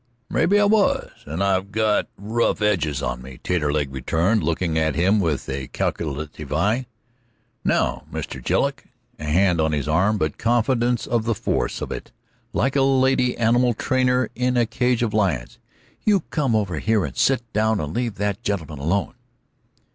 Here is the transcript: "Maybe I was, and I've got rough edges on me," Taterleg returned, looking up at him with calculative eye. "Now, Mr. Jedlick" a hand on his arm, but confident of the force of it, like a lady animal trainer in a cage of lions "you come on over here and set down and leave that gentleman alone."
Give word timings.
"Maybe 0.31 0.59
I 0.59 0.65
was, 0.65 1.11
and 1.27 1.43
I've 1.43 1.71
got 1.71 2.07
rough 2.17 2.59
edges 2.59 3.03
on 3.03 3.21
me," 3.21 3.37
Taterleg 3.43 3.93
returned, 3.93 4.41
looking 4.41 4.75
up 4.75 4.81
at 4.83 4.95
him 4.95 5.19
with 5.19 5.45
calculative 5.73 6.51
eye. 6.51 6.87
"Now, 7.63 8.05
Mr. 8.11 8.43
Jedlick" 8.43 8.85
a 9.19 9.25
hand 9.25 9.61
on 9.61 9.73
his 9.73 9.87
arm, 9.87 10.17
but 10.17 10.39
confident 10.39 11.05
of 11.05 11.25
the 11.25 11.35
force 11.35 11.81
of 11.81 11.91
it, 11.91 12.11
like 12.51 12.75
a 12.75 12.81
lady 12.81 13.37
animal 13.37 13.75
trainer 13.75 14.31
in 14.33 14.57
a 14.57 14.65
cage 14.65 15.03
of 15.03 15.13
lions 15.13 15.59
"you 16.03 16.21
come 16.31 16.55
on 16.55 16.61
over 16.61 16.79
here 16.79 17.05
and 17.05 17.15
set 17.15 17.43
down 17.53 17.79
and 17.79 17.93
leave 17.95 18.15
that 18.15 18.41
gentleman 18.41 18.79
alone." 18.79 19.13